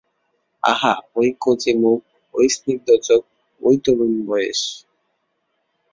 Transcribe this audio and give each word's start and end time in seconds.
আহা, 0.63 0.93
ঐ 1.15 1.21
কচি 1.43 1.71
মুখ, 1.81 1.99
ঐ 2.33 2.39
স্নিগ্ধ 2.55 2.87
চোখ, 3.07 3.23
ঐ 3.61 3.69
তরুণ 3.83 4.13
বয়েস! 4.27 4.61